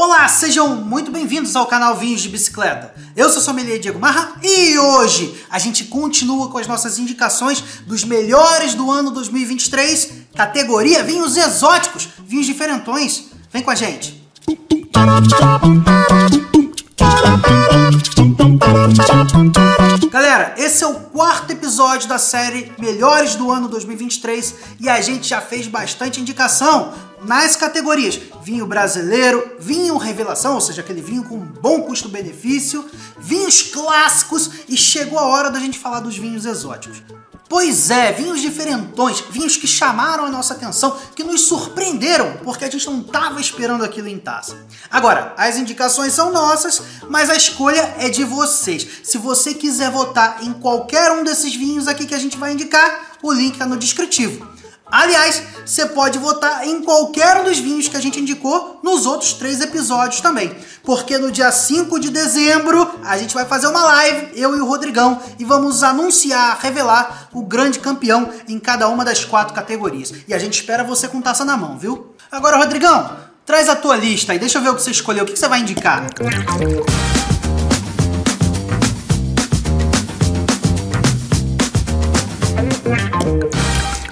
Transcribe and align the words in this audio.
Olá, 0.00 0.28
sejam 0.28 0.76
muito 0.76 1.10
bem-vindos 1.10 1.56
ao 1.56 1.66
canal 1.66 1.96
Vinhos 1.96 2.20
de 2.20 2.28
Bicicleta. 2.28 2.94
Eu 3.16 3.28
sou 3.30 3.40
o 3.40 3.44
sommelier 3.44 3.80
Diego 3.80 3.98
Marra 3.98 4.34
e 4.44 4.78
hoje 4.78 5.44
a 5.50 5.58
gente 5.58 5.86
continua 5.86 6.48
com 6.48 6.56
as 6.56 6.68
nossas 6.68 7.00
indicações 7.00 7.60
dos 7.84 8.04
melhores 8.04 8.74
do 8.74 8.92
ano 8.92 9.10
2023, 9.10 10.12
categoria 10.36 11.02
vinhos 11.02 11.36
exóticos, 11.36 12.10
vinhos 12.24 12.46
diferentões. 12.46 13.24
Vem 13.52 13.60
com 13.60 13.72
a 13.72 13.74
gente. 13.74 14.22
Galera, 20.12 20.54
esse 20.56 20.84
é 20.84 20.86
o 20.86 20.94
quarto 20.94 21.50
episódio 21.50 22.08
da 22.08 22.18
série 22.18 22.72
Melhores 22.78 23.34
do 23.34 23.50
Ano 23.50 23.66
2023 23.68 24.54
e 24.78 24.88
a 24.88 25.00
gente 25.00 25.26
já 25.26 25.40
fez 25.40 25.66
bastante 25.66 26.20
indicação 26.20 26.92
nas 27.22 27.56
categorias 27.56 28.20
vinho 28.42 28.66
brasileiro, 28.66 29.56
vinho 29.58 29.96
revelação, 29.98 30.54
ou 30.54 30.60
seja, 30.60 30.80
aquele 30.80 31.02
vinho 31.02 31.24
com 31.24 31.38
bom 31.38 31.82
custo-benefício, 31.82 32.84
vinhos 33.18 33.62
clássicos 33.62 34.50
e 34.68 34.76
chegou 34.76 35.18
a 35.18 35.26
hora 35.26 35.50
da 35.50 35.60
gente 35.60 35.78
falar 35.78 36.00
dos 36.00 36.16
vinhos 36.16 36.46
exóticos. 36.46 37.02
Pois 37.48 37.90
é, 37.90 38.12
vinhos 38.12 38.42
diferentões, 38.42 39.20
vinhos 39.30 39.56
que 39.56 39.66
chamaram 39.66 40.26
a 40.26 40.30
nossa 40.30 40.52
atenção, 40.52 40.98
que 41.14 41.24
nos 41.24 41.42
surpreenderam, 41.42 42.38
porque 42.44 42.64
a 42.64 42.70
gente 42.70 42.86
não 42.86 43.00
estava 43.00 43.40
esperando 43.40 43.82
aquilo 43.82 44.06
em 44.06 44.18
taça. 44.18 44.66
Agora, 44.90 45.34
as 45.36 45.56
indicações 45.56 46.12
são 46.12 46.30
nossas, 46.30 46.82
mas 47.08 47.30
a 47.30 47.34
escolha 47.34 47.94
é 47.98 48.10
de 48.10 48.22
vocês. 48.22 48.86
Se 49.02 49.16
você 49.16 49.54
quiser 49.54 49.90
votar 49.90 50.42
em 50.42 50.52
qualquer 50.52 51.10
um 51.12 51.24
desses 51.24 51.54
vinhos 51.54 51.88
aqui 51.88 52.06
que 52.06 52.14
a 52.14 52.18
gente 52.18 52.36
vai 52.36 52.52
indicar, 52.52 53.12
o 53.22 53.32
link 53.32 53.54
está 53.54 53.64
no 53.64 53.78
descritivo. 53.78 54.57
Aliás, 54.90 55.42
você 55.64 55.84
pode 55.86 56.18
votar 56.18 56.66
em 56.66 56.82
qualquer 56.82 57.36
um 57.36 57.44
dos 57.44 57.58
vinhos 57.58 57.88
que 57.88 57.96
a 57.96 58.00
gente 58.00 58.20
indicou 58.20 58.80
nos 58.82 59.04
outros 59.04 59.34
três 59.34 59.60
episódios 59.60 60.20
também. 60.20 60.56
Porque 60.82 61.18
no 61.18 61.30
dia 61.30 61.52
5 61.52 62.00
de 62.00 62.10
dezembro 62.10 62.90
a 63.04 63.18
gente 63.18 63.34
vai 63.34 63.44
fazer 63.44 63.66
uma 63.66 63.84
live, 63.84 64.28
eu 64.34 64.56
e 64.56 64.60
o 64.60 64.66
Rodrigão, 64.66 65.20
e 65.38 65.44
vamos 65.44 65.82
anunciar, 65.82 66.58
revelar 66.60 67.28
o 67.32 67.42
grande 67.42 67.78
campeão 67.78 68.30
em 68.48 68.58
cada 68.58 68.88
uma 68.88 69.04
das 69.04 69.24
quatro 69.24 69.54
categorias. 69.54 70.12
E 70.26 70.32
a 70.32 70.38
gente 70.38 70.54
espera 70.60 70.82
você 70.82 71.06
com 71.06 71.20
taça 71.20 71.44
na 71.44 71.56
mão, 71.56 71.78
viu? 71.78 72.14
Agora, 72.32 72.56
Rodrigão, 72.56 73.10
traz 73.44 73.68
a 73.68 73.76
tua 73.76 73.96
lista 73.96 74.32
aí, 74.32 74.38
deixa 74.38 74.58
eu 74.58 74.62
ver 74.62 74.70
o 74.70 74.74
que 74.74 74.82
você 74.82 74.90
escolheu. 74.90 75.24
O 75.24 75.26
que 75.26 75.36
você 75.36 75.48
vai 75.48 75.60
indicar? 75.60 76.06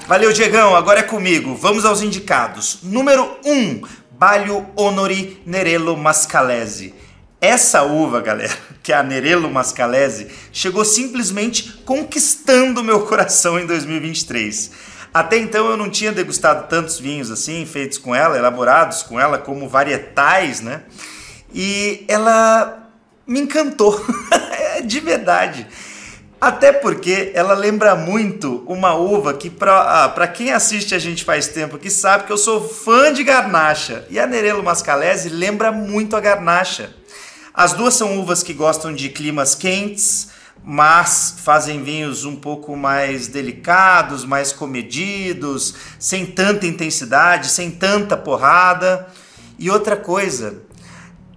Valeu, 0.06 0.32
Diegão. 0.32 0.76
Agora 0.76 1.00
é 1.00 1.02
comigo. 1.02 1.56
Vamos 1.56 1.84
aos 1.84 2.00
indicados. 2.00 2.78
Número 2.84 3.38
1, 3.44 3.52
um, 3.52 3.82
Balho 4.12 4.64
Honori 4.76 5.42
Nerello 5.44 5.96
Mascalese. 5.96 6.94
Essa 7.40 7.82
uva, 7.82 8.20
galera, 8.20 8.56
que 8.84 8.92
é 8.92 8.96
a 8.96 9.02
Nerello 9.02 9.50
Mascalese, 9.50 10.28
chegou 10.52 10.84
simplesmente 10.84 11.82
conquistando 11.84 12.84
meu 12.84 13.00
coração 13.00 13.58
em 13.58 13.66
2023. 13.66 14.70
Até 15.12 15.38
então 15.38 15.68
eu 15.68 15.76
não 15.76 15.90
tinha 15.90 16.12
degustado 16.12 16.68
tantos 16.68 17.00
vinhos 17.00 17.28
assim, 17.28 17.66
feitos 17.66 17.98
com 17.98 18.14
ela, 18.14 18.38
elaborados 18.38 19.02
com 19.02 19.18
ela 19.18 19.38
como 19.38 19.68
varietais, 19.68 20.60
né? 20.60 20.82
E 21.52 22.04
ela 22.06 22.90
me 23.26 23.40
encantou, 23.40 24.00
de 24.86 25.00
verdade. 25.00 25.66
Até 26.38 26.70
porque 26.70 27.32
ela 27.34 27.54
lembra 27.54 27.96
muito 27.96 28.62
uma 28.66 28.94
uva 28.94 29.32
que, 29.32 29.48
para 29.48 30.04
ah, 30.04 30.28
quem 30.28 30.52
assiste 30.52 30.94
a 30.94 30.98
gente 30.98 31.24
faz 31.24 31.48
tempo, 31.48 31.78
que 31.78 31.88
sabe 31.88 32.24
que 32.24 32.32
eu 32.32 32.36
sou 32.36 32.68
fã 32.68 33.10
de 33.10 33.24
garnacha. 33.24 34.04
E 34.10 34.18
a 34.18 34.26
Nerello 34.26 34.62
Mascalese 34.62 35.30
lembra 35.30 35.72
muito 35.72 36.14
a 36.14 36.20
garnacha. 36.20 36.94
As 37.54 37.72
duas 37.72 37.94
são 37.94 38.18
uvas 38.18 38.42
que 38.42 38.52
gostam 38.52 38.94
de 38.94 39.08
climas 39.08 39.54
quentes, 39.54 40.28
mas 40.62 41.36
fazem 41.38 41.82
vinhos 41.82 42.26
um 42.26 42.36
pouco 42.36 42.76
mais 42.76 43.28
delicados, 43.28 44.26
mais 44.26 44.52
comedidos, 44.52 45.74
sem 45.98 46.26
tanta 46.26 46.66
intensidade, 46.66 47.48
sem 47.48 47.70
tanta 47.70 48.14
porrada. 48.14 49.06
E 49.58 49.70
outra 49.70 49.96
coisa, 49.96 50.62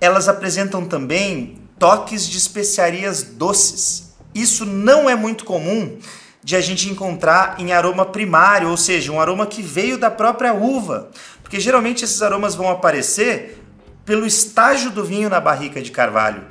elas 0.01 0.27
apresentam 0.27 0.83
também 0.83 1.57
toques 1.79 2.27
de 2.27 2.37
especiarias 2.37 3.23
doces 3.23 4.08
isso 4.41 4.65
não 4.65 5.09
é 5.09 5.15
muito 5.15 5.45
comum 5.45 5.97
de 6.43 6.55
a 6.55 6.61
gente 6.61 6.89
encontrar 6.89 7.55
em 7.59 7.71
aroma 7.73 8.05
primário, 8.05 8.69
ou 8.69 8.77
seja, 8.77 9.11
um 9.11 9.19
aroma 9.19 9.45
que 9.45 9.61
veio 9.61 9.97
da 9.97 10.09
própria 10.09 10.53
uva, 10.53 11.09
porque 11.43 11.59
geralmente 11.59 12.03
esses 12.03 12.21
aromas 12.21 12.55
vão 12.55 12.69
aparecer 12.69 13.61
pelo 14.05 14.25
estágio 14.25 14.89
do 14.89 15.03
vinho 15.03 15.29
na 15.29 15.39
barrica 15.39 15.81
de 15.81 15.91
carvalho, 15.91 16.43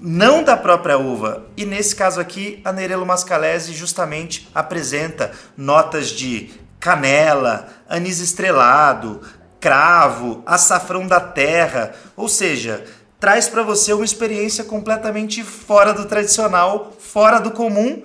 não 0.00 0.44
da 0.44 0.56
própria 0.56 0.98
uva. 0.98 1.46
E 1.56 1.64
nesse 1.64 1.96
caso 1.96 2.20
aqui, 2.20 2.60
a 2.64 2.72
Nerello 2.72 3.04
Mascalese 3.04 3.72
justamente 3.72 4.48
apresenta 4.54 5.32
notas 5.56 6.10
de 6.10 6.50
canela, 6.78 7.68
anis 7.88 8.20
estrelado, 8.20 9.20
cravo, 9.58 10.42
açafrão 10.46 11.06
da 11.06 11.20
terra, 11.20 11.92
ou 12.16 12.28
seja, 12.28 12.84
traz 13.20 13.48
para 13.48 13.62
você 13.62 13.92
uma 13.92 14.04
experiência 14.04 14.64
completamente 14.64 15.44
fora 15.44 15.92
do 15.92 16.06
tradicional, 16.06 16.96
fora 16.98 17.38
do 17.38 17.50
comum 17.50 18.02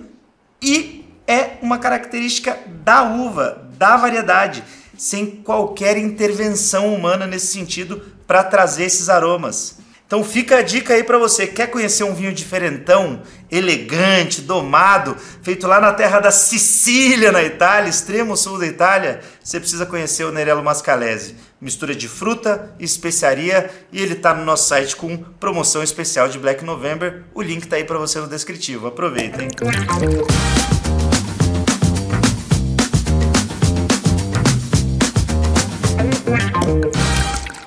e 0.60 1.04
é 1.26 1.52
uma 1.62 1.78
característica 1.78 2.56
da 2.84 3.02
uva, 3.02 3.66
da 3.78 3.96
variedade, 3.96 4.62
sem 4.96 5.26
qualquer 5.26 5.96
intervenção 5.96 6.94
humana 6.94 7.26
nesse 7.26 7.48
sentido 7.48 8.02
para 8.26 8.44
trazer 8.44 8.84
esses 8.84 9.08
aromas. 9.08 9.78
Então 10.06 10.22
fica 10.22 10.58
a 10.58 10.62
dica 10.62 10.94
aí 10.94 11.02
para 11.02 11.18
você, 11.18 11.48
quer 11.48 11.66
conhecer 11.68 12.04
um 12.04 12.14
vinho 12.14 12.32
diferentão, 12.32 13.22
elegante, 13.50 14.40
domado, 14.40 15.16
feito 15.42 15.66
lá 15.66 15.80
na 15.80 15.92
terra 15.92 16.20
da 16.20 16.30
Sicília, 16.30 17.32
na 17.32 17.42
Itália, 17.42 17.90
extremo 17.90 18.36
sul 18.36 18.58
da 18.58 18.66
Itália, 18.66 19.20
você 19.42 19.58
precisa 19.58 19.84
conhecer 19.84 20.24
o 20.24 20.30
Nerello 20.30 20.62
Mascalese. 20.62 21.34
Mistura 21.58 21.94
de 21.94 22.06
fruta 22.06 22.74
e 22.78 22.84
especiaria 22.84 23.70
e 23.90 24.02
ele 24.02 24.12
está 24.12 24.34
no 24.34 24.44
nosso 24.44 24.68
site 24.68 24.94
com 24.94 25.16
promoção 25.16 25.82
especial 25.82 26.28
de 26.28 26.38
Black 26.38 26.62
November. 26.62 27.24
O 27.32 27.40
link 27.40 27.62
está 27.62 27.76
aí 27.76 27.84
para 27.84 27.98
você 27.98 28.20
no 28.20 28.28
descritivo. 28.28 28.86
Aproveitem. 28.86 29.48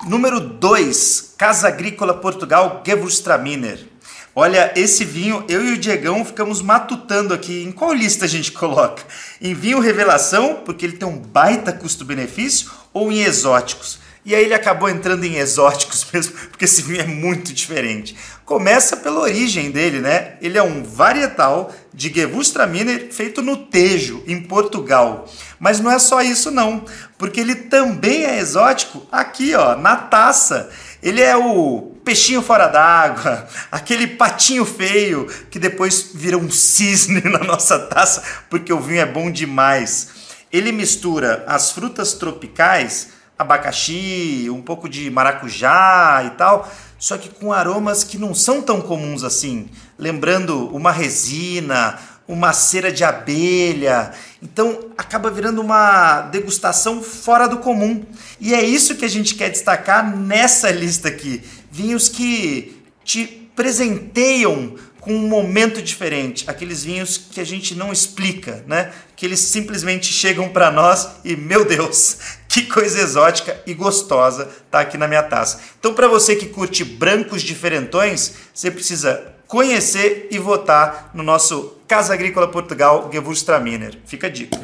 Número 0.06 0.38
2, 0.38 1.34
Casa 1.36 1.66
Agrícola 1.66 2.14
Portugal 2.14 2.84
Gewürztraminer. 2.86 3.89
Olha, 4.34 4.72
esse 4.76 5.04
vinho, 5.04 5.44
eu 5.48 5.64
e 5.64 5.72
o 5.72 5.76
Diegão 5.76 6.24
ficamos 6.24 6.62
matutando 6.62 7.34
aqui 7.34 7.64
em 7.64 7.72
qual 7.72 7.92
lista 7.92 8.26
a 8.26 8.28
gente 8.28 8.52
coloca. 8.52 9.02
Em 9.40 9.54
vinho 9.54 9.80
revelação, 9.80 10.62
porque 10.64 10.86
ele 10.86 10.96
tem 10.96 11.08
um 11.08 11.18
baita 11.18 11.72
custo-benefício, 11.72 12.70
ou 12.92 13.10
em 13.10 13.22
exóticos. 13.22 13.98
E 14.24 14.32
aí 14.32 14.44
ele 14.44 14.54
acabou 14.54 14.88
entrando 14.88 15.24
em 15.24 15.36
exóticos 15.36 16.06
mesmo, 16.12 16.34
porque 16.48 16.64
esse 16.64 16.80
vinho 16.82 17.00
é 17.00 17.06
muito 17.06 17.52
diferente. 17.52 18.16
Começa 18.44 18.96
pela 18.96 19.20
origem 19.20 19.72
dele, 19.72 19.98
né? 19.98 20.36
Ele 20.40 20.56
é 20.56 20.62
um 20.62 20.84
varietal 20.84 21.74
de 21.92 22.08
Gewürztraminer 22.08 23.12
feito 23.12 23.42
no 23.42 23.56
Tejo, 23.56 24.22
em 24.28 24.40
Portugal. 24.42 25.28
Mas 25.58 25.80
não 25.80 25.90
é 25.90 25.98
só 25.98 26.22
isso 26.22 26.52
não, 26.52 26.84
porque 27.18 27.40
ele 27.40 27.54
também 27.54 28.24
é 28.24 28.38
exótico 28.38 29.04
aqui, 29.10 29.56
ó, 29.56 29.74
na 29.74 29.96
taça. 29.96 30.70
Ele 31.02 31.20
é 31.20 31.36
o 31.36 31.89
peixinho 32.04 32.42
fora 32.42 32.66
d'água, 32.66 33.46
aquele 33.70 34.06
patinho 34.06 34.64
feio 34.64 35.26
que 35.50 35.58
depois 35.58 36.10
vira 36.14 36.36
um 36.36 36.50
cisne 36.50 37.20
na 37.28 37.40
nossa 37.40 37.78
taça, 37.78 38.22
porque 38.48 38.72
o 38.72 38.80
vinho 38.80 39.00
é 39.00 39.06
bom 39.06 39.30
demais. 39.30 40.08
Ele 40.52 40.72
mistura 40.72 41.44
as 41.46 41.70
frutas 41.70 42.14
tropicais 42.14 43.20
abacaxi, 43.38 44.48
um 44.50 44.60
pouco 44.60 44.86
de 44.86 45.10
maracujá 45.10 46.22
e 46.26 46.30
tal, 46.36 46.70
só 46.98 47.16
que 47.16 47.30
com 47.30 47.54
aromas 47.54 48.04
que 48.04 48.18
não 48.18 48.34
são 48.34 48.60
tão 48.60 48.82
comuns 48.82 49.24
assim, 49.24 49.70
lembrando 49.98 50.68
uma 50.76 50.92
resina, 50.92 51.98
uma 52.32 52.52
cera 52.52 52.92
de 52.92 53.02
abelha. 53.02 54.12
Então 54.40 54.90
acaba 54.96 55.30
virando 55.30 55.60
uma 55.60 56.22
degustação 56.22 57.02
fora 57.02 57.48
do 57.48 57.58
comum. 57.58 58.04
E 58.38 58.54
é 58.54 58.62
isso 58.62 58.94
que 58.94 59.04
a 59.04 59.08
gente 59.08 59.34
quer 59.34 59.50
destacar 59.50 60.16
nessa 60.16 60.70
lista 60.70 61.08
aqui. 61.08 61.42
Vinhos 61.70 62.08
que 62.08 62.80
te 63.04 63.50
presenteiam 63.54 64.76
com 65.00 65.14
um 65.14 65.28
momento 65.28 65.82
diferente, 65.82 66.44
aqueles 66.46 66.84
vinhos 66.84 67.16
que 67.16 67.40
a 67.40 67.44
gente 67.44 67.74
não 67.74 67.90
explica, 67.90 68.62
né? 68.66 68.92
Que 69.16 69.26
eles 69.26 69.40
simplesmente 69.40 70.12
chegam 70.12 70.50
para 70.50 70.70
nós 70.70 71.08
e 71.24 71.34
meu 71.34 71.64
Deus, 71.64 72.18
que 72.50 72.62
coisa 72.62 73.00
exótica 73.00 73.62
e 73.64 73.72
gostosa 73.72 74.50
tá 74.68 74.80
aqui 74.80 74.98
na 74.98 75.06
minha 75.06 75.22
taça. 75.22 75.60
Então, 75.78 75.94
para 75.94 76.08
você 76.08 76.34
que 76.34 76.46
curte 76.46 76.84
brancos 76.84 77.42
diferentões, 77.42 78.34
você 78.52 78.72
precisa 78.72 79.34
conhecer 79.46 80.26
e 80.32 80.38
votar 80.38 81.12
no 81.14 81.22
nosso 81.22 81.76
Casa 81.86 82.12
Agrícola 82.12 82.48
Portugal 82.48 83.08
Gewürztraminer. 83.12 83.98
Fica 84.04 84.26
a 84.26 84.30
dica. 84.30 84.58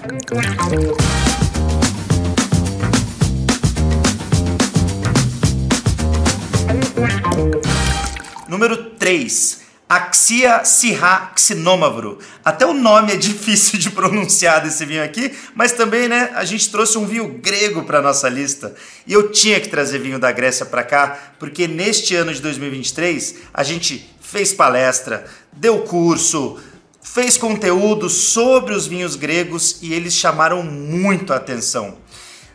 Número 8.49 8.91
3. 8.91 9.66
Axia 9.89 10.65
Sirra 10.65 11.33
Xinômavro. 11.37 12.19
Até 12.45 12.67
o 12.67 12.73
nome 12.73 13.13
é 13.13 13.17
difícil 13.17 13.79
de 13.79 13.89
pronunciar 13.89 14.61
desse 14.61 14.85
vinho 14.85 15.05
aqui, 15.05 15.33
mas 15.55 15.71
também, 15.73 16.09
né, 16.09 16.33
a 16.35 16.45
gente 16.45 16.71
trouxe 16.71 16.99
um 16.99 17.07
vinho 17.07 17.39
grego 17.41 17.85
para 17.85 18.03
nossa 18.03 18.29
lista. 18.29 18.75
E 19.07 19.13
eu 19.13 19.31
tinha 19.31 19.61
que 19.61 19.69
trazer 19.69 20.01
vinho 20.01 20.19
da 20.19 20.33
Grécia 20.33 20.67
para 20.67 20.83
cá, 20.83 21.17
porque 21.39 21.69
neste 21.69 22.17
ano 22.17 22.35
de 22.35 22.43
2023 22.43 23.37
a 23.55 23.63
gente 23.63 24.11
fez 24.21 24.53
palestra, 24.53 25.25
deu 25.53 25.83
curso, 25.83 26.59
fez 27.01 27.37
conteúdo 27.37 28.11
sobre 28.11 28.75
os 28.75 28.89
vinhos 28.89 29.15
gregos 29.15 29.79
e 29.83 29.95
eles 29.95 30.15
chamaram 30.15 30.65
muito 30.65 31.33
a 31.33 31.37
atenção. 31.37 31.99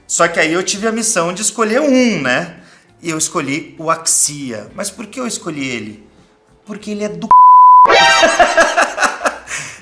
Só 0.06 0.28
que 0.28 0.38
aí 0.38 0.52
eu 0.52 0.62
tive 0.64 0.86
a 0.86 0.92
missão 0.92 1.32
de 1.32 1.42
escolher 1.42 1.80
um, 1.80 2.22
né? 2.22 2.58
E 3.02 3.10
eu 3.10 3.18
escolhi 3.18 3.74
o 3.80 3.90
Axia. 3.90 4.70
Mas 4.76 4.90
por 4.90 5.08
que 5.08 5.18
eu 5.18 5.26
escolhi 5.26 5.66
ele? 5.66 6.11
Porque 6.72 6.92
ele 6.92 7.04
é 7.04 7.10
do 7.10 7.28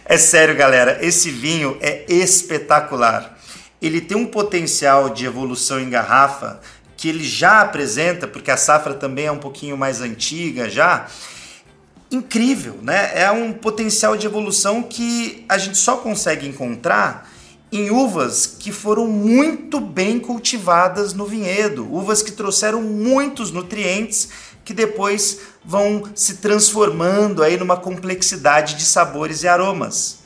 É 0.05 0.17
sério, 0.17 0.55
galera, 0.55 0.97
esse 1.05 1.29
vinho 1.29 1.77
é 1.79 2.11
espetacular. 2.11 3.37
Ele 3.79 4.01
tem 4.01 4.17
um 4.17 4.25
potencial 4.25 5.11
de 5.11 5.23
evolução 5.23 5.79
em 5.79 5.87
garrafa 5.87 6.59
que 6.97 7.07
ele 7.07 7.23
já 7.23 7.61
apresenta, 7.61 8.27
porque 8.27 8.49
a 8.49 8.57
safra 8.57 8.95
também 8.95 9.27
é 9.27 9.31
um 9.31 9.37
pouquinho 9.37 9.77
mais 9.77 10.01
antiga 10.01 10.67
já. 10.67 11.05
Incrível, 12.09 12.79
né? 12.81 13.11
É 13.13 13.29
um 13.29 13.53
potencial 13.53 14.17
de 14.17 14.25
evolução 14.25 14.81
que 14.81 15.45
a 15.47 15.59
gente 15.59 15.77
só 15.77 15.97
consegue 15.97 16.47
encontrar 16.47 17.29
em 17.71 17.91
uvas 17.91 18.47
que 18.47 18.71
foram 18.71 19.05
muito 19.05 19.79
bem 19.79 20.19
cultivadas 20.19 21.13
no 21.13 21.27
vinhedo, 21.27 21.87
uvas 21.93 22.23
que 22.23 22.31
trouxeram 22.31 22.81
muitos 22.81 23.51
nutrientes 23.51 24.29
que 24.69 24.73
depois 24.73 25.39
vão 25.69 26.03
se 26.15 26.37
transformando 26.37 27.43
aí 27.43 27.55
numa 27.55 27.77
complexidade 27.77 28.73
de 28.73 28.83
sabores 28.83 29.43
e 29.43 29.47
aromas. 29.47 30.17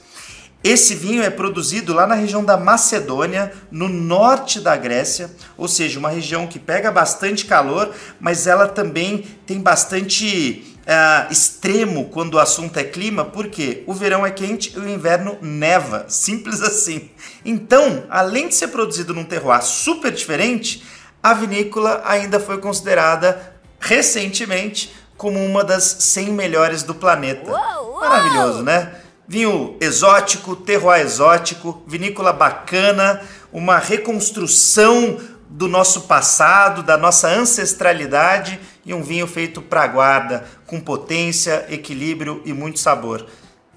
Esse 0.64 0.96
vinho 0.96 1.22
é 1.22 1.30
produzido 1.30 1.94
lá 1.94 2.08
na 2.08 2.16
região 2.16 2.46
da 2.46 2.56
Macedônia, 2.56 3.52
no 3.70 3.90
norte 3.90 4.62
da 4.62 4.78
Grécia, 4.78 5.30
ou 5.58 5.68
seja, 5.68 6.00
uma 6.00 6.10
região 6.10 6.48
que 6.48 6.58
pega 6.58 6.90
bastante 6.90 7.44
calor, 7.44 7.94
mas 8.22 8.48
ela 8.48 8.70
também 8.70 9.26
tem 9.46 9.60
bastante 9.60 10.64
uh, 10.84 11.30
extremo 11.30 12.06
quando 12.06 12.36
o 12.36 12.40
assunto 12.40 12.80
é 12.80 12.86
clima, 12.86 13.26
porque 13.26 13.84
o 13.86 13.94
verão 13.94 14.26
é 14.26 14.32
quente 14.32 14.72
e 14.74 14.80
o 14.80 14.88
inverno 14.88 15.38
neva, 15.42 16.06
simples 16.08 16.62
assim. 16.62 17.10
Então, 17.44 18.06
além 18.10 18.48
de 18.48 18.56
ser 18.56 18.70
produzido 18.70 19.14
num 19.14 19.26
terroir 19.26 19.62
super 19.62 20.14
diferente, 20.14 20.86
a 21.22 21.34
vinícola 21.34 22.02
ainda 22.06 22.40
foi 22.40 22.60
considerada 22.60 23.52
recentemente 23.82 25.03
como 25.18 25.44
uma 25.44 25.64
das 25.64 25.84
100 25.84 26.32
melhores 26.32 26.84
do 26.84 26.96
planeta. 26.96 27.52
Maravilhoso, 28.00 28.64
né? 28.64 28.94
Vinho 29.28 29.78
exótico, 29.80 30.56
terroir 30.56 31.02
exótico, 31.02 31.82
vinícola 31.88 32.34
bacana, 32.34 33.22
uma 33.52 33.78
reconstrução 33.78 35.18
do 35.50 35.68
nosso 35.68 36.02
passado, 36.02 36.82
da 36.82 36.98
nossa 36.98 37.30
ancestralidade 37.30 38.60
e 38.86 38.94
um 38.94 39.04
vinho 39.04 39.28
feito 39.28 39.62
para 39.62 39.86
guarda, 39.88 40.46
com 40.66 40.80
potência, 40.80 41.66
equilíbrio 41.70 42.42
e 42.44 42.52
muito 42.52 42.80
sabor. 42.80 43.26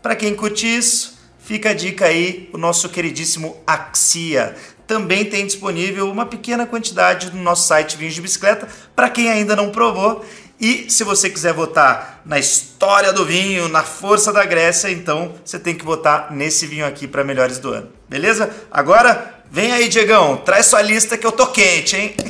Para 0.02 0.16
quem 0.16 0.34
curte 0.34 0.66
isso, 0.66 1.18
fica 1.38 1.70
a 1.70 1.74
dica 1.74 2.06
aí, 2.06 2.48
o 2.52 2.58
nosso 2.58 2.88
queridíssimo 2.88 3.56
Axia. 3.66 4.56
Também 4.86 5.24
tem 5.24 5.44
disponível 5.44 6.10
uma 6.10 6.24
pequena 6.24 6.64
quantidade 6.64 7.30
no 7.34 7.42
nosso 7.42 7.66
site 7.66 7.96
Vinhos 7.96 8.14
de 8.14 8.22
Bicicleta, 8.22 8.68
para 8.94 9.10
quem 9.10 9.30
ainda 9.30 9.54
não 9.54 9.70
provou. 9.70 10.24
E 10.58 10.90
se 10.90 11.04
você 11.04 11.28
quiser 11.28 11.52
votar 11.52 12.22
na 12.24 12.38
história 12.38 13.12
do 13.12 13.24
vinho, 13.24 13.68
na 13.68 13.82
força 13.82 14.32
da 14.32 14.44
Grécia, 14.44 14.90
então 14.90 15.34
você 15.44 15.58
tem 15.58 15.74
que 15.74 15.84
votar 15.84 16.32
nesse 16.32 16.66
vinho 16.66 16.86
aqui 16.86 17.06
para 17.06 17.22
melhores 17.22 17.58
do 17.58 17.70
ano. 17.70 17.88
Beleza? 18.08 18.50
Agora 18.70 19.36
Vem 19.50 19.72
aí, 19.72 19.88
Diegão, 19.88 20.36
traz 20.38 20.66
sua 20.66 20.82
lista 20.82 21.16
que 21.16 21.26
eu 21.26 21.32
tô 21.32 21.46
quente, 21.46 21.96
hein? 21.96 22.14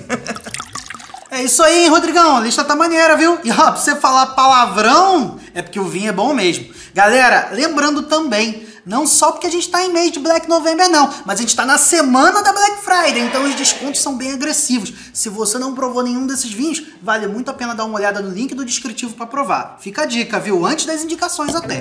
É 1.29 1.43
isso 1.43 1.61
aí, 1.63 1.83
hein, 1.83 1.89
Rodrigão. 1.91 2.37
A 2.37 2.41
lista 2.41 2.65
tá 2.65 2.75
maneira, 2.77 3.15
viu? 3.17 3.39
E 3.43 3.51
ó, 3.51 3.55
pra 3.55 3.77
você 3.77 3.97
falar 3.97 4.27
palavrão, 4.27 5.39
é 5.53 5.61
porque 5.61 5.79
o 5.79 5.85
vinho 5.85 6.09
é 6.09 6.13
bom 6.13 6.33
mesmo. 6.33 6.73
Galera, 6.95 7.51
lembrando 7.53 8.05
também, 8.05 8.67
não 8.87 9.05
só 9.05 9.33
porque 9.33 9.49
a 9.49 9.51
gente 9.51 9.69
tá 9.69 9.85
em 9.85 9.93
mês 9.93 10.13
de 10.13 10.21
Black 10.21 10.49
November, 10.49 10.89
não, 10.89 11.13
mas 11.25 11.41
a 11.41 11.43
gente 11.43 11.57
tá 11.57 11.67
na 11.67 11.77
semana 11.77 12.41
da 12.41 12.53
Black 12.53 12.85
Friday, 12.85 13.19
então 13.19 13.45
os 13.45 13.57
descontos 13.57 14.01
são 14.01 14.17
bem 14.17 14.33
agressivos. 14.33 14.93
Se 15.13 15.29
você 15.29 15.59
não 15.59 15.75
provou 15.75 16.05
nenhum 16.05 16.25
desses 16.25 16.53
vinhos, 16.53 16.85
vale 17.03 17.27
muito 17.27 17.51
a 17.51 17.55
pena 17.55 17.75
dar 17.75 17.85
uma 17.85 17.97
olhada 17.97 18.23
no 18.23 18.31
link 18.31 18.55
do 18.55 18.65
descritivo 18.65 19.15
para 19.15 19.27
provar. 19.27 19.79
Fica 19.81 20.03
a 20.03 20.07
dica, 20.07 20.39
viu? 20.39 20.65
Antes 20.65 20.87
das 20.87 21.03
indicações 21.03 21.53
até. 21.53 21.81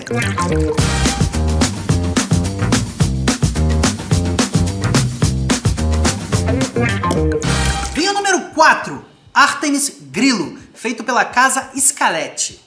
Vinho 7.94 8.13
número 8.13 8.50
4, 8.56 9.06
Artemis 9.31 9.92
Grillo, 10.12 10.58
feito 10.74 11.04
pela 11.04 11.24
Casa 11.24 11.69
Scaletti. 11.78 12.65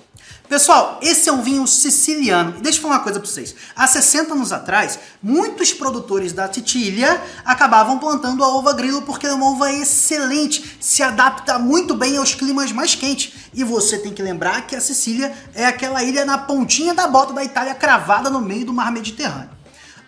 Pessoal, 0.48 0.98
esse 1.02 1.28
é 1.28 1.32
um 1.32 1.42
vinho 1.42 1.66
siciliano. 1.66 2.54
E 2.56 2.62
deixa 2.62 2.78
eu 2.78 2.82
falar 2.82 2.94
uma 2.94 3.02
coisa 3.02 3.20
para 3.20 3.28
vocês. 3.28 3.54
Há 3.76 3.86
60 3.86 4.32
anos 4.32 4.50
atrás, 4.50 4.98
muitos 5.22 5.74
produtores 5.74 6.32
da 6.32 6.48
Titília 6.48 7.22
acabavam 7.44 7.98
plantando 7.98 8.42
a 8.42 8.56
uva 8.56 8.72
Grillo 8.72 9.02
porque 9.02 9.26
é 9.26 9.34
uma 9.34 9.50
uva 9.50 9.70
excelente, 9.70 10.78
se 10.80 11.02
adapta 11.02 11.58
muito 11.58 11.94
bem 11.94 12.16
aos 12.16 12.34
climas 12.34 12.72
mais 12.72 12.94
quentes. 12.94 13.34
E 13.52 13.62
você 13.62 13.98
tem 13.98 14.14
que 14.14 14.22
lembrar 14.22 14.66
que 14.66 14.74
a 14.74 14.80
Sicília 14.80 15.36
é 15.54 15.66
aquela 15.66 16.02
ilha 16.02 16.24
na 16.24 16.38
pontinha 16.38 16.94
da 16.94 17.06
bota 17.06 17.34
da 17.34 17.44
Itália 17.44 17.74
cravada 17.74 18.30
no 18.30 18.40
meio 18.40 18.64
do 18.64 18.72
mar 18.72 18.90
Mediterrâneo. 18.90 19.50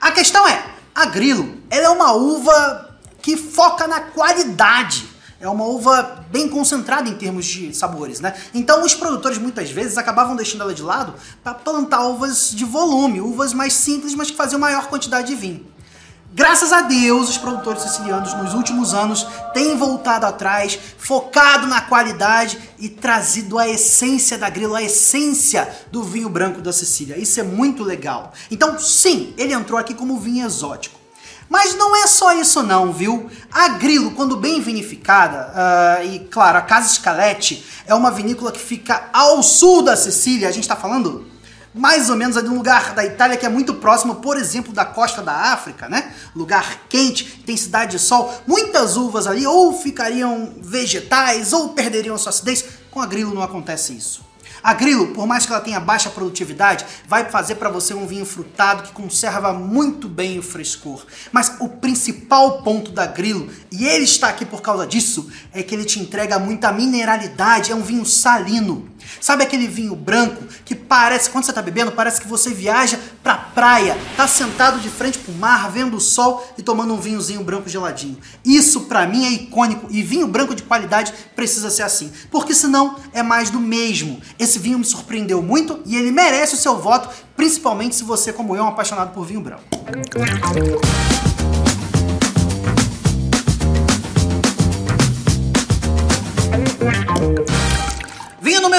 A 0.01 0.11
questão 0.11 0.49
é, 0.49 0.65
a 0.95 1.05
Grillo, 1.05 1.61
ela 1.69 1.85
é 1.85 1.91
uma 1.91 2.13
uva 2.13 2.99
que 3.21 3.37
foca 3.37 3.87
na 3.87 4.01
qualidade. 4.01 5.07
É 5.41 5.49
uma 5.49 5.65
uva 5.65 6.27
bem 6.31 6.49
concentrada 6.49 7.09
em 7.09 7.15
termos 7.15 7.47
de 7.47 7.75
sabores, 7.75 8.21
né? 8.21 8.35
Então 8.53 8.85
os 8.85 8.95
produtores 8.95 9.39
muitas 9.39 9.71
vezes 9.71 9.97
acabavam 9.97 10.37
deixando 10.37 10.61
ela 10.61 10.75
de 10.75 10.83
lado 10.83 11.15
para 11.43 11.55
plantar 11.55 12.07
uvas 12.07 12.51
de 12.51 12.65
volume, 12.65 13.23
uvas 13.23 13.55
mais 13.55 13.73
simples, 13.73 14.15
mas 14.15 14.31
que 14.31 14.37
faziam 14.37 14.61
maior 14.61 14.89
quantidade 14.89 15.29
de 15.29 15.35
vinho. 15.35 15.67
Graças 16.33 16.73
a 16.73 16.83
Deus, 16.83 17.31
os 17.31 17.39
produtores 17.39 17.83
sicilianos 17.83 18.35
nos 18.35 18.55
últimos 18.55 18.95
anos 18.95 19.27
têm 19.53 19.77
voltado 19.77 20.27
atrás, 20.27 20.79
focado 20.99 21.67
na 21.67 21.81
qualidade 21.81 22.57
e 22.79 22.89
trazido 22.89 23.59
a 23.59 23.67
essência 23.67 24.39
da 24.39 24.49
grilo, 24.49 24.77
a 24.77 24.83
essência 24.83 25.69
do 25.91 26.05
vinho 26.05 26.29
branco 26.29 26.61
da 26.61 26.73
Sicília. 26.73 27.19
Isso 27.19 27.41
é 27.41 27.43
muito 27.43 27.83
legal. 27.83 28.33
Então, 28.49 28.79
sim, 28.79 29.35
ele 29.37 29.55
entrou 29.55 29.77
aqui 29.77 29.93
como 29.93 30.21
vinho 30.21 30.47
exótico. 30.47 31.00
Mas 31.51 31.75
não 31.75 31.97
é 31.97 32.07
só 32.07 32.33
isso 32.33 32.63
não, 32.63 32.93
viu? 32.93 33.29
A 33.51 33.71
Grilo, 33.71 34.13
quando 34.13 34.37
bem 34.37 34.61
vinificada, 34.61 35.53
uh, 35.53 36.07
e 36.07 36.21
claro, 36.21 36.57
a 36.57 36.63
Casa 36.63 36.89
Scaletti 36.89 37.67
é 37.87 37.93
uma 37.93 38.13
vinícola 38.13 38.53
que 38.53 38.61
fica 38.61 39.11
ao 39.13 39.43
sul 39.43 39.83
da 39.83 39.97
Sicília, 39.97 40.49
a 40.49 40.53
gente 40.53 40.63
está 40.63 40.77
falando 40.77 41.29
mais 41.75 42.09
ou 42.09 42.17
menos 42.17 42.37
ali 42.37 42.49
um 42.49 42.57
lugar 42.57 42.95
da 42.95 43.05
Itália 43.05 43.37
que 43.37 43.45
é 43.45 43.49
muito 43.49 43.75
próximo, 43.75 44.17
por 44.17 44.37
exemplo, 44.37 44.73
da 44.73 44.85
costa 44.85 45.23
da 45.23 45.33
África, 45.53 45.89
né? 45.89 46.13
Lugar 46.37 46.83
quente, 46.89 47.43
tem 47.45 47.57
cidade 47.57 47.93
de 47.93 47.99
sol, 47.99 48.33
muitas 48.47 48.97
uvas 48.97 49.27
ali 49.27 49.45
ou 49.45 49.77
ficariam 49.77 50.55
vegetais 50.61 51.53
ou 51.53 51.71
perderiam 51.71 52.17
sua 52.17 52.31
acidez. 52.31 52.65
Com 52.93 53.01
a 53.01 53.07
Grilo 53.07 53.35
não 53.35 53.43
acontece 53.43 53.93
isso. 53.93 54.30
A 54.63 54.75
Grilo, 54.75 55.09
por 55.09 55.27
mais 55.27 55.47
que 55.47 55.53
ela 55.53 55.61
tenha 55.61 55.81
baixa 55.81 56.11
produtividade, 56.11 56.85
vai 57.09 57.25
fazer 57.31 57.55
para 57.55 57.71
você 57.71 57.95
um 57.95 58.07
vinho 58.07 58.27
frutado 58.27 58.83
que 58.83 58.93
conserva 58.93 59.53
muito 59.53 60.09
bem 60.09 60.39
o 60.39 60.43
frescor. 60.43 61.05
Mas 61.33 61.53
o 61.61 61.69
principal 61.69 62.63
ponto 62.63 62.91
da 62.93 63.07
Grilo, 63.07 63.49
e 63.73 63.87
ele 63.87 64.05
está 64.05 64.29
aqui 64.29 64.45
por 64.45 64.61
causa 64.61 64.87
disso, 64.87 65.31
é 65.53 65.63
que 65.63 65.75
ele 65.75 65.85
te 65.85 65.99
entrega 65.99 66.39
muita 66.39 66.73
mineralidade, 66.73 67.73
é 67.73 67.75
um 67.75 67.83
vinho 67.83 68.05
salino. 68.05 68.89
Sabe 69.21 69.43
aquele 69.43 69.67
vinho 69.67 69.95
branco 69.95 70.45
que 70.65 70.75
parece, 70.75 71.31
quando 71.31 71.45
você 71.45 71.51
está 71.51 71.63
bebendo, 71.63 71.93
parece 71.93 72.21
que 72.21 72.29
você 72.29 72.51
viaja 72.51 72.99
pra 73.23 73.37
praia, 73.37 73.97
tá 74.17 74.27
sentado 74.27 74.81
de 74.81 74.89
frente 74.89 75.19
pro 75.19 75.33
mar, 75.33 75.71
vendo 75.71 75.97
o 75.97 76.01
sol 76.01 76.47
e 76.57 76.63
tomando 76.63 76.95
um 76.95 77.01
vinhozinho 77.01 77.43
branco 77.43 77.69
geladinho. 77.69 78.19
Isso 78.45 78.83
para 78.83 79.07
mim 79.07 79.27
é 79.27 79.31
icônico 79.31 79.87
e 79.91 80.03
vinho 80.03 80.27
branco 80.27 80.55
de 80.55 80.63
qualidade 80.63 81.13
precisa 81.35 81.71
ser 81.71 81.83
assim, 81.83 82.13
porque 82.31 82.55
senão 82.55 82.97
é 83.13 83.23
mais 83.23 83.51
do 83.51 83.61
mesmo. 83.61 84.21
Esse 84.39 84.59
vinho 84.59 84.79
me 84.79 84.85
surpreendeu 84.85 85.43
muito 85.43 85.81
e 85.87 85.97
ele 85.97 86.11
merece 86.11 86.55
o 86.55 86.59
seu 86.59 86.79
voto, 86.79 87.09
principalmente 87.37 87.95
se 87.97 88.05
você, 88.05 88.33
como 88.33 88.55
eu, 88.55 88.61
é 88.61 88.65
um 88.65 88.69
apaixonado 88.69 89.13
por 89.13 89.25
vinho 89.25 89.41
branco. 89.41 89.65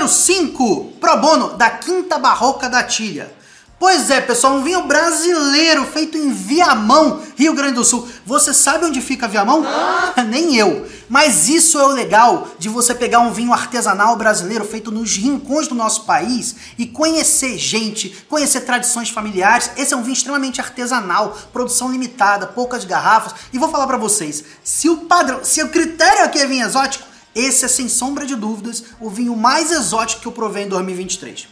Número 0.01 0.17
5, 0.17 0.93
Pro 0.99 1.17
Bono, 1.17 1.49
da 1.53 1.69
Quinta 1.69 2.17
Barroca 2.17 2.67
da 2.67 2.81
Tilha. 2.81 3.31
Pois 3.77 4.09
é, 4.09 4.19
pessoal, 4.19 4.53
um 4.53 4.63
vinho 4.63 4.83
brasileiro 4.87 5.85
feito 5.85 6.17
em 6.17 6.31
Viamão, 6.31 7.21
Rio 7.35 7.53
Grande 7.53 7.75
do 7.75 7.85
Sul. 7.85 8.07
Você 8.25 8.51
sabe 8.51 8.85
onde 8.85 8.99
fica 8.99 9.27
Viamão? 9.27 9.63
Ah. 9.63 10.23
Nem 10.25 10.55
eu. 10.55 10.87
Mas 11.07 11.49
isso 11.49 11.77
é 11.77 11.83
o 11.83 11.89
legal 11.89 12.47
de 12.57 12.67
você 12.67 12.95
pegar 12.95 13.19
um 13.19 13.31
vinho 13.31 13.53
artesanal 13.53 14.15
brasileiro 14.15 14.65
feito 14.65 14.91
nos 14.91 15.15
rincões 15.15 15.67
do 15.67 15.75
nosso 15.75 16.05
país 16.05 16.55
e 16.79 16.87
conhecer 16.87 17.59
gente, 17.59 18.25
conhecer 18.27 18.61
tradições 18.61 19.09
familiares. 19.11 19.69
Esse 19.77 19.93
é 19.93 19.97
um 19.97 20.01
vinho 20.01 20.13
extremamente 20.13 20.59
artesanal, 20.59 21.37
produção 21.53 21.91
limitada, 21.91 22.47
poucas 22.47 22.85
garrafas. 22.85 23.35
E 23.53 23.59
vou 23.59 23.69
falar 23.69 23.85
para 23.85 23.97
vocês, 23.97 24.43
se 24.63 24.89
o 24.89 24.97
padrão, 24.97 25.41
se 25.43 25.61
o 25.61 25.69
critério 25.69 26.23
aqui 26.23 26.39
é 26.39 26.47
vinho 26.47 26.65
exótico, 26.65 27.10
esse 27.35 27.65
é 27.65 27.67
sem 27.67 27.87
sombra 27.87 28.25
de 28.25 28.35
dúvidas 28.35 28.83
o 28.99 29.09
vinho 29.09 29.35
mais 29.35 29.71
exótico 29.71 30.21
que 30.21 30.27
eu 30.27 30.31
provei 30.31 30.63
em 30.63 30.69
2023. 30.69 31.47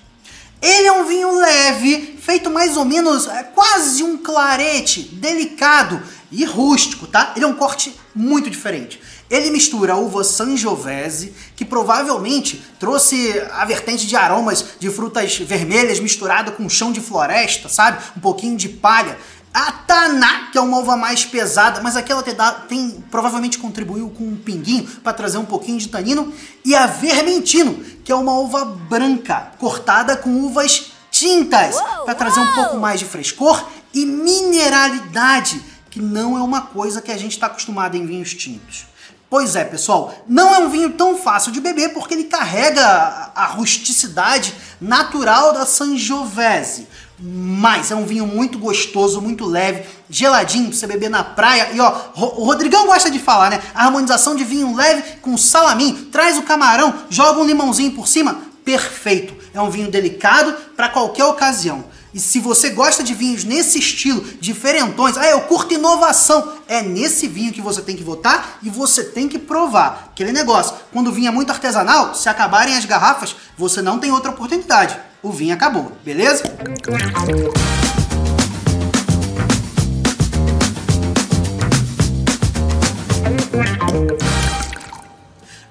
Ele 0.62 0.88
é 0.88 0.92
um 0.92 1.06
vinho 1.06 1.40
leve, 1.40 2.18
feito 2.22 2.50
mais 2.50 2.76
ou 2.76 2.84
menos 2.84 3.28
é, 3.28 3.44
quase 3.44 4.04
um 4.04 4.18
clarete, 4.18 5.04
delicado 5.04 6.02
e 6.30 6.44
rústico, 6.44 7.08
tá? 7.08 7.32
Ele 7.36 7.46
é 7.46 7.48
um 7.48 7.56
corte 7.56 7.98
muito 8.14 8.50
diferente. 8.50 9.00
Ele 9.30 9.52
mistura 9.52 9.94
a 9.94 9.98
uva 9.98 10.24
Sangiovese, 10.24 11.34
que 11.56 11.64
provavelmente 11.64 12.62
trouxe 12.80 13.42
a 13.52 13.64
vertente 13.64 14.06
de 14.06 14.16
aromas 14.16 14.66
de 14.80 14.90
frutas 14.90 15.38
vermelhas 15.38 16.00
misturada 16.00 16.52
com 16.52 16.68
chão 16.68 16.92
de 16.92 17.00
floresta, 17.00 17.70
sabe? 17.70 18.04
Um 18.18 18.20
pouquinho 18.20 18.58
de 18.58 18.68
palha. 18.68 19.18
A 19.54 19.72
Taná, 19.72 20.50
que 20.52 20.58
é 20.58 20.62
uma 20.62 20.78
uva 20.78 20.96
mais 20.96 21.26
pesada, 21.26 21.82
mas 21.82 21.96
aquela 21.96 22.22
tem, 22.22 22.36
tem 22.68 23.04
provavelmente 23.10 23.58
contribuiu 23.58 24.10
com 24.10 24.24
um 24.24 24.36
pinguinho 24.36 24.86
para 25.04 25.14
trazer 25.14 25.38
um 25.38 25.46
pouquinho 25.46 25.78
de 25.80 25.88
tanino. 25.88 26.32
E 26.64 26.76
a 26.76 26.86
Vermentino, 26.86 27.84
que 28.04 28.12
é 28.12 28.16
uma 28.16 28.34
uva 28.38 28.64
branca, 28.64 29.52
cortada 29.58 30.16
com 30.16 30.30
uvas 30.30 30.92
tintas, 31.10 31.76
para 32.06 32.14
trazer 32.14 32.40
um 32.40 32.54
pouco 32.54 32.78
mais 32.78 33.00
de 33.00 33.06
frescor 33.06 33.68
e 33.94 34.06
mineralidade, 34.06 35.62
que 35.90 36.00
não 36.00 36.38
é 36.38 36.42
uma 36.42 36.62
coisa 36.62 37.02
que 37.02 37.12
a 37.12 37.18
gente 37.18 37.32
está 37.32 37.48
acostumado 37.48 37.98
em 37.98 38.06
vinhos 38.06 38.34
tintos. 38.34 38.89
Pois 39.30 39.56
é, 39.56 39.64
pessoal, 39.64 40.14
não 40.28 40.56
é 40.56 40.60
um 40.60 40.70
vinho 40.70 40.92
tão 40.94 41.18
fácil 41.18 41.52
de 41.52 41.62
beber 41.62 41.90
porque 41.94 42.16
ele 42.16 42.24
carrega 42.24 42.84
a 43.36 43.46
rusticidade 43.46 44.56
natural 44.82 45.54
da 45.54 45.66
Sangiovese 45.68 46.88
mas 47.22 47.92
é 47.92 47.96
um 47.96 48.06
vinho 48.06 48.26
muito 48.26 48.58
gostoso, 48.58 49.22
muito 49.22 49.46
leve, 49.46 49.84
geladinho 50.10 50.70
pra 50.70 50.78
você 50.78 50.88
beber 50.88 51.10
na 51.10 51.24
praia. 51.24 51.70
E 51.74 51.80
ó, 51.80 51.94
o 52.16 52.46
Rodrigão 52.46 52.86
gosta 52.88 53.12
de 53.12 53.20
falar, 53.20 53.50
né? 53.50 53.62
A 53.76 53.86
harmonização 53.86 54.36
de 54.36 54.44
vinho 54.46 54.74
leve 54.74 55.18
com 55.22 55.38
salaminho, 55.38 56.06
traz 56.06 56.38
o 56.38 56.44
camarão, 56.44 56.94
joga 57.10 57.42
um 57.42 57.46
limãozinho 57.46 57.92
por 57.92 58.08
cima, 58.08 58.40
perfeito. 58.64 59.36
É 59.54 59.60
um 59.60 59.70
vinho 59.70 59.92
delicado 59.92 60.54
para 60.78 60.90
qualquer 60.90 61.26
ocasião. 61.26 61.84
E 62.12 62.20
se 62.20 62.40
você 62.40 62.72
gosta 62.72 63.04
de 63.04 63.14
vinhos 63.14 63.44
nesse 63.44 63.78
estilo, 63.78 64.26
diferentões, 64.42 65.16
ah, 65.16 65.28
eu 65.28 65.42
curto 65.42 65.76
inovação, 65.76 66.54
é 66.68 66.82
nesse 66.82 67.28
vinho 67.28 67.54
que 67.54 67.62
você 67.62 67.84
tem 67.84 67.96
que 67.96 68.04
votar 68.04 68.58
e 68.64 68.70
você 68.70 69.04
tem 69.04 69.30
que 69.30 69.38
provar. 69.38 70.10
Aquele 70.12 70.32
negócio, 70.32 70.76
quando 70.92 71.10
o 71.10 71.12
vinho 71.12 71.28
é 71.28 71.32
muito 71.32 71.52
artesanal, 71.52 72.16
se 72.16 72.28
acabarem 72.28 72.76
as 72.76 72.86
garrafas, 72.86 73.36
você 73.56 73.80
não 73.82 74.00
tem 74.00 74.12
outra 74.12 74.32
oportunidade. 74.32 74.98
O 75.22 75.32
vinho 75.32 75.54
acabou, 75.54 75.92
beleza? 76.04 76.44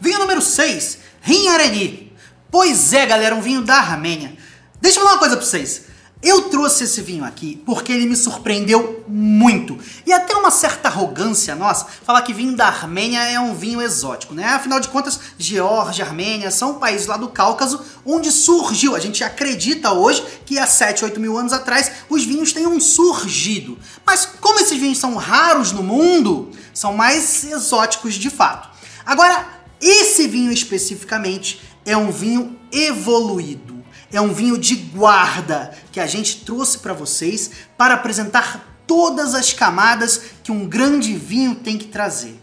Vinho 0.01 0.19
número 0.21 0.41
6, 0.41 0.99
Rinhareni. 1.21 2.13
Pois 2.49 2.93
é, 2.93 3.07
galera, 3.07 3.35
um 3.35 3.41
vinho 3.41 3.63
da 3.63 3.75
Armênia. 3.75 4.37
Deixa 4.81 5.01
eu 5.01 5.03
falar 5.03 5.15
uma 5.17 5.19
coisa 5.19 5.37
pra 5.37 5.45
vocês. 5.45 5.88
Eu 6.21 6.49
trouxe 6.49 6.83
esse 6.83 7.01
vinho 7.01 7.25
aqui 7.25 7.63
porque 7.65 7.93
ele 7.93 8.05
me 8.05 8.17
surpreendeu 8.17 9.05
muito. 9.07 9.79
E 10.05 10.13
até 10.13 10.35
uma 10.35 10.51
certa 10.51 10.89
arrogância 10.89 11.55
nossa 11.55 11.87
falar 12.05 12.23
que 12.23 12.35
vinho 12.35 12.57
da 12.57 12.67
Armênia 12.67 13.21
é 13.21 13.39
um 13.39 13.55
vinho 13.55 13.81
exótico, 13.81 14.35
né? 14.35 14.45
Afinal 14.47 14.81
de 14.81 14.89
contas, 14.89 15.21
Geórgia, 15.39 16.05
Armênia 16.05 16.51
são 16.51 16.75
países 16.81 17.07
lá 17.07 17.17
do 17.17 17.29
Cáucaso 17.29 17.81
onde 18.05 18.33
surgiu. 18.33 18.97
A 18.97 18.99
gente 18.99 19.23
acredita 19.23 19.93
hoje 19.93 20.25
que 20.45 20.59
há 20.59 20.67
7, 20.67 21.05
8 21.05 21.21
mil 21.21 21.39
anos 21.39 21.53
atrás 21.53 21.93
os 22.09 22.25
vinhos 22.25 22.53
tenham 22.53 22.81
surgido. 22.81 23.79
Mas 24.05 24.27
como 24.41 24.59
esses 24.59 24.77
vinhos 24.77 24.99
são 24.99 25.15
raros 25.15 25.71
no 25.71 25.85
mundo, 25.85 26.51
são 26.75 26.95
mais 26.95 27.45
exóticos 27.45 28.15
de 28.15 28.29
fato. 28.29 28.69
Agora, 29.07 29.47
esse 29.81 30.27
vinho 30.27 30.51
especificamente 30.51 31.61
é 31.87 31.97
um 31.97 32.11
vinho 32.11 32.59
evoluído 32.73 33.78
é 34.13 34.21
um 34.21 34.33
vinho 34.33 34.59
de 34.59 34.75
guarda 34.75 35.73
que 35.93 36.01
a 36.01 36.07
gente 36.07 36.45
trouxe 36.45 36.79
para 36.79 36.93
vocês 36.93 37.51
para 37.77 37.95
apresentar 37.95 38.83
todas 38.87 39.35
as 39.35 39.53
camadas 39.53 40.21
que 40.43 40.51
um 40.51 40.67
grande 40.67 41.15
vinho 41.15 41.55
tem 41.55 41.77
que 41.77 41.87
trazer. 41.87 42.41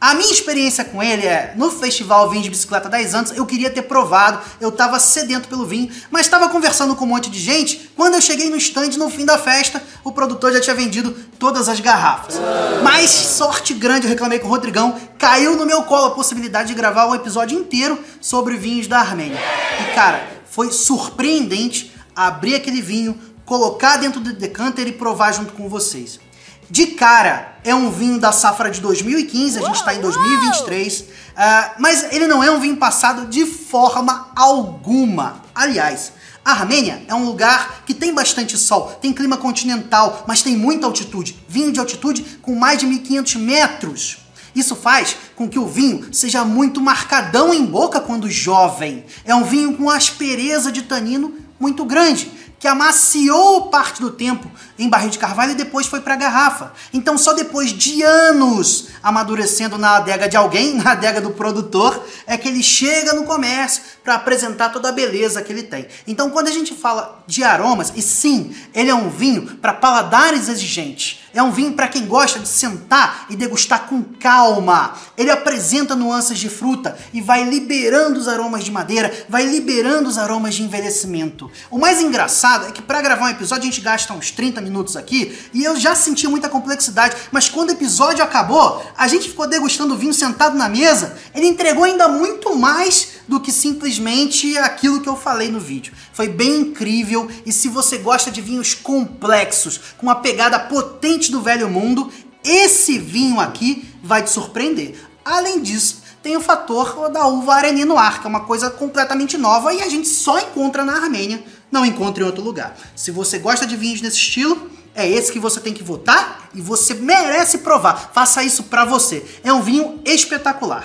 A 0.00 0.14
minha 0.14 0.32
experiência 0.32 0.82
com 0.82 1.02
ele 1.02 1.26
é, 1.26 1.52
no 1.56 1.70
Festival 1.70 2.30
Vinho 2.30 2.42
de 2.42 2.48
Bicicleta 2.48 2.88
10 2.88 3.14
anos, 3.14 3.30
eu 3.36 3.44
queria 3.44 3.68
ter 3.68 3.82
provado, 3.82 4.40
eu 4.58 4.70
estava 4.70 4.98
sedento 4.98 5.46
pelo 5.46 5.66
vinho, 5.66 5.90
mas 6.10 6.22
estava 6.24 6.48
conversando 6.48 6.96
com 6.96 7.04
um 7.04 7.08
monte 7.08 7.28
de 7.28 7.38
gente, 7.38 7.90
quando 7.94 8.14
eu 8.14 8.20
cheguei 8.22 8.48
no 8.48 8.56
stand, 8.56 8.96
no 8.96 9.10
fim 9.10 9.26
da 9.26 9.36
festa, 9.36 9.82
o 10.02 10.10
produtor 10.10 10.54
já 10.54 10.60
tinha 10.60 10.74
vendido 10.74 11.14
todas 11.38 11.68
as 11.68 11.80
garrafas. 11.80 12.36
Mas, 12.82 13.10
sorte 13.10 13.74
grande, 13.74 14.06
eu 14.06 14.08
reclamei 14.10 14.38
com 14.38 14.46
o 14.46 14.50
Rodrigão, 14.50 14.98
caiu 15.18 15.54
no 15.54 15.66
meu 15.66 15.82
colo 15.82 16.06
a 16.06 16.10
possibilidade 16.12 16.68
de 16.68 16.74
gravar 16.74 17.06
um 17.06 17.14
episódio 17.14 17.58
inteiro 17.58 18.02
sobre 18.22 18.56
vinhos 18.56 18.86
da 18.86 19.00
Armênia. 19.00 19.38
E 19.82 19.94
cara, 19.94 20.39
foi 20.50 20.72
surpreendente 20.72 21.92
abrir 22.14 22.56
aquele 22.56 22.82
vinho, 22.82 23.18
colocar 23.44 23.96
dentro 23.96 24.20
do 24.20 24.32
decanter 24.32 24.86
e 24.86 24.92
provar 24.92 25.32
junto 25.32 25.52
com 25.52 25.68
vocês. 25.68 26.20
De 26.68 26.88
cara, 26.88 27.58
é 27.64 27.74
um 27.74 27.90
vinho 27.90 28.20
da 28.20 28.30
safra 28.30 28.70
de 28.70 28.80
2015, 28.80 29.58
a 29.58 29.62
gente 29.62 29.76
está 29.76 29.94
em 29.94 30.00
2023, 30.00 31.00
uh, 31.00 31.04
ah, 31.36 31.74
mas 31.78 32.12
ele 32.12 32.28
não 32.28 32.44
é 32.44 32.50
um 32.50 32.60
vinho 32.60 32.76
passado 32.76 33.26
de 33.26 33.44
forma 33.44 34.30
alguma. 34.36 35.42
Aliás, 35.52 36.12
a 36.44 36.52
Armênia 36.52 37.02
é 37.08 37.14
um 37.14 37.24
lugar 37.24 37.82
que 37.84 37.92
tem 37.92 38.14
bastante 38.14 38.56
sol, 38.56 38.86
tem 39.00 39.12
clima 39.12 39.36
continental, 39.36 40.24
mas 40.28 40.42
tem 40.42 40.56
muita 40.56 40.86
altitude. 40.86 41.44
Vinho 41.48 41.72
de 41.72 41.80
altitude 41.80 42.22
com 42.40 42.54
mais 42.54 42.78
de 42.78 42.86
1500 42.86 43.34
metros. 43.36 44.18
Isso 44.54 44.74
faz 44.74 45.16
com 45.36 45.48
que 45.48 45.58
o 45.58 45.66
vinho 45.66 46.12
seja 46.12 46.44
muito 46.44 46.80
marcadão 46.80 47.52
em 47.54 47.64
boca 47.64 48.00
quando 48.00 48.30
jovem. 48.30 49.04
É 49.24 49.34
um 49.34 49.44
vinho 49.44 49.76
com 49.76 49.88
aspereza 49.88 50.72
de 50.72 50.82
tanino 50.82 51.34
muito 51.58 51.84
grande, 51.84 52.30
que 52.58 52.68
amaciou 52.68 53.68
parte 53.68 54.02
do 54.02 54.10
tempo 54.10 54.50
em 54.78 54.88
barril 54.88 55.08
de 55.08 55.18
carvalho 55.18 55.52
e 55.52 55.54
depois 55.54 55.86
foi 55.86 56.00
para 56.00 56.12
a 56.12 56.16
garrafa. 56.16 56.72
Então, 56.92 57.16
só 57.16 57.32
depois 57.32 57.70
de 57.72 58.02
anos 58.02 58.88
amadurecendo 59.02 59.78
na 59.78 59.96
adega 59.96 60.28
de 60.28 60.36
alguém, 60.36 60.74
na 60.82 60.92
adega 60.92 61.22
do 61.22 61.30
produtor, 61.30 62.04
é 62.26 62.36
que 62.36 62.48
ele 62.48 62.62
chega 62.62 63.14
no 63.14 63.24
comércio 63.24 63.82
para 64.04 64.14
apresentar 64.14 64.68
toda 64.70 64.90
a 64.90 64.92
beleza 64.92 65.40
que 65.40 65.52
ele 65.52 65.62
tem. 65.62 65.86
Então, 66.06 66.28
quando 66.28 66.48
a 66.48 66.52
gente 66.52 66.74
fala 66.74 67.22
de 67.26 67.42
aromas, 67.42 67.92
e 67.96 68.02
sim, 68.02 68.54
ele 68.74 68.90
é 68.90 68.94
um 68.94 69.08
vinho 69.08 69.56
para 69.56 69.72
paladares 69.72 70.48
exigentes. 70.48 71.20
É 71.32 71.42
um 71.42 71.52
vinho 71.52 71.74
para 71.74 71.88
quem 71.88 72.06
gosta 72.06 72.38
de 72.38 72.48
sentar 72.48 73.26
e 73.30 73.36
degustar 73.36 73.86
com 73.86 74.02
calma. 74.02 74.94
Ele 75.16 75.30
apresenta 75.30 75.94
nuances 75.94 76.38
de 76.38 76.48
fruta 76.48 76.98
e 77.12 77.20
vai 77.20 77.44
liberando 77.44 78.18
os 78.18 78.26
aromas 78.26 78.64
de 78.64 78.70
madeira, 78.70 79.12
vai 79.28 79.44
liberando 79.44 80.08
os 80.08 80.18
aromas 80.18 80.54
de 80.54 80.62
envelhecimento. 80.62 81.50
O 81.70 81.78
mais 81.78 82.00
engraçado 82.00 82.66
é 82.66 82.72
que 82.72 82.82
para 82.82 83.00
gravar 83.00 83.26
um 83.26 83.30
episódio 83.30 83.62
a 83.62 83.70
gente 83.70 83.80
gasta 83.80 84.12
uns 84.12 84.30
30 84.30 84.60
minutos 84.60 84.96
aqui 84.96 85.38
e 85.54 85.62
eu 85.62 85.76
já 85.76 85.94
senti 85.94 86.26
muita 86.26 86.48
complexidade, 86.48 87.16
mas 87.30 87.48
quando 87.48 87.68
o 87.68 87.72
episódio 87.72 88.24
acabou, 88.24 88.84
a 88.96 89.06
gente 89.06 89.28
ficou 89.28 89.46
degustando 89.46 89.96
vinho 89.96 90.14
sentado 90.14 90.56
na 90.56 90.68
mesa, 90.68 91.16
ele 91.34 91.46
entregou 91.46 91.84
ainda 91.84 92.08
muito 92.08 92.56
mais 92.56 93.19
do 93.30 93.38
que 93.38 93.52
simplesmente 93.52 94.58
aquilo 94.58 95.00
que 95.00 95.08
eu 95.08 95.16
falei 95.16 95.52
no 95.52 95.60
vídeo. 95.60 95.94
Foi 96.12 96.26
bem 96.26 96.62
incrível 96.62 97.30
e 97.46 97.52
se 97.52 97.68
você 97.68 97.96
gosta 97.98 98.28
de 98.28 98.40
vinhos 98.40 98.74
complexos, 98.74 99.80
com 99.96 100.06
uma 100.06 100.16
pegada 100.16 100.58
potente 100.58 101.30
do 101.30 101.40
velho 101.40 101.70
mundo, 101.70 102.10
esse 102.42 102.98
vinho 102.98 103.38
aqui 103.38 103.88
vai 104.02 104.24
te 104.24 104.30
surpreender. 104.30 104.98
Além 105.24 105.62
disso, 105.62 106.02
tem 106.20 106.36
o 106.36 106.40
fator 106.40 107.08
da 107.08 107.28
uva 107.28 107.54
Areni 107.54 107.84
Noir, 107.84 108.20
que 108.20 108.26
é 108.26 108.28
uma 108.28 108.40
coisa 108.40 108.68
completamente 108.68 109.38
nova 109.38 109.72
e 109.72 109.80
a 109.80 109.88
gente 109.88 110.08
só 110.08 110.40
encontra 110.40 110.84
na 110.84 110.94
Armênia 110.94 111.40
não 111.70 111.86
encontre 111.86 112.24
em 112.24 112.26
outro 112.26 112.42
lugar. 112.42 112.76
Se 112.96 113.12
você 113.12 113.38
gosta 113.38 113.64
de 113.64 113.76
vinhos 113.76 114.00
nesse 114.00 114.16
estilo, 114.16 114.68
é 114.92 115.08
esse 115.08 115.30
que 115.30 115.38
você 115.38 115.60
tem 115.60 115.72
que 115.72 115.84
votar 115.84 116.50
e 116.52 116.60
você 116.60 116.94
merece 116.94 117.58
provar. 117.58 118.10
Faça 118.12 118.42
isso 118.42 118.64
para 118.64 118.84
você. 118.84 119.24
É 119.44 119.52
um 119.52 119.62
vinho 119.62 120.00
espetacular. 120.04 120.82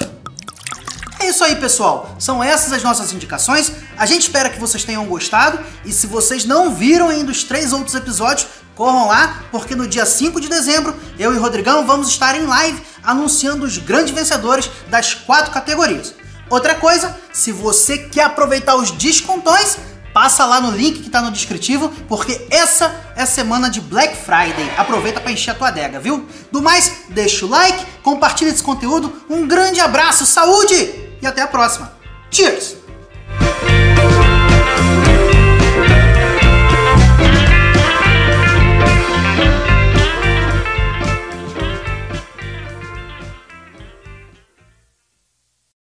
É 1.25 1.29
isso 1.29 1.44
aí, 1.44 1.55
pessoal. 1.55 2.15
São 2.20 2.44
essas 2.44 2.72
as 2.72 2.84
nossas 2.84 3.12
indicações. 3.12 3.72
A 3.98 4.05
gente 4.05 4.22
espera 4.22 4.48
que 4.48 4.60
vocês 4.60 4.84
tenham 4.84 5.03
gostado. 5.08 5.58
E 5.84 5.91
se 5.91 6.05
vocês 6.05 6.46
não 6.46 6.75
viram 6.75 7.10
ainda 7.10 7.32
os 7.32 7.44
três 7.44 7.74
outros 7.74 7.96
episódios, 7.96 8.48
corram 8.75 9.08
lá, 9.08 9.44
porque 9.51 9.74
no 9.74 9.88
dia 9.88 10.05
5 10.05 10.39
de 10.39 10.48
dezembro, 10.48 10.96
eu 11.17 11.34
e 11.34 11.38
Rodrigão 11.38 11.84
vamos 11.88 12.10
estar 12.10 12.36
em 12.36 12.46
live 12.46 12.79
anunciando 13.03 13.65
os 13.65 13.79
grandes 13.79 14.13
vencedores 14.13 14.70
das 14.88 15.15
quatro 15.15 15.51
categorias. 15.51 16.13
Outra 16.48 16.75
coisa, 16.75 17.17
se 17.34 17.51
você 17.51 17.98
quer 17.98 18.25
aproveitar 18.25 18.75
os 18.75 18.91
descontões, 18.91 19.77
passa 20.13 20.46
lá 20.46 20.62
no 20.62 20.70
link 20.77 21.01
que 21.01 21.10
tá 21.10 21.24
no 21.24 21.32
descritivo, 21.32 21.89
porque 22.08 22.46
essa 22.51 22.96
é 23.15 23.24
a 23.24 23.25
semana 23.25 23.67
de 23.67 23.82
Black 23.82 24.15
Friday. 24.15 24.72
Aproveita 24.77 25.20
para 25.20 25.32
encher 25.32 25.51
a 25.51 25.55
tua 25.55 25.70
adega, 25.70 26.00
viu? 26.00 26.27
Do 26.51 26.62
mais, 26.62 27.05
deixa 27.10 27.48
o 27.48 27.50
like, 27.50 27.84
compartilha 28.03 28.50
esse 28.50 28.62
conteúdo. 28.62 29.24
Um 29.27 29.48
grande 29.48 29.79
abraço, 29.79 30.24
saúde 30.24 31.04
e 31.22 31.27
até 31.27 31.41
a 31.41 31.48
próxima. 31.48 31.91
Cheers! 32.31 32.85